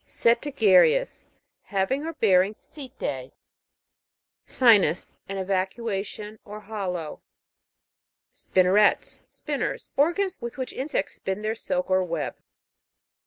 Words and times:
SETI'GEROUS. 0.07 1.25
Having 1.61 2.07
or 2.07 2.13
bearing 2.13 2.55
setae. 2.55 3.31
SI'NUS. 4.47 5.11
An 5.29 5.37
excavation 5.37 6.39
or 6.43 6.59
hollow. 6.61 7.21
SPIN'NERETS. 8.33 9.21
Spinners. 9.29 9.91
Organs 9.95 10.41
with 10.41 10.57
which 10.57 10.73
insects 10.73 11.13
spin 11.13 11.43
their 11.43 11.53
silk 11.53 11.91
or 11.91 12.03
web. 12.03 12.35